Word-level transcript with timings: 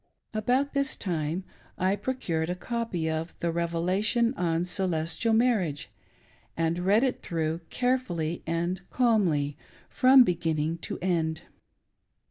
About, 0.33 0.73
this 0.73 0.95
time 0.95 1.43
1 1.75 1.97
procured 1.97 2.49
a 2.49 2.55
copy 2.55 3.07
of 3.07 3.37
the 3.37 3.51
"Revelation 3.51 4.33
on 4.33 4.65
Celestial 4.65 5.31
Marriage," 5.31 5.91
and 6.57 6.79
read 6.79 7.03
it 7.03 7.21
through 7.21 7.61
carefully 7.69 8.41
and 8.47 8.81
calmly, 8.89 9.57
from 9.91 10.23
beginning 10.23 10.79
to 10.79 10.97
end. 11.03 11.43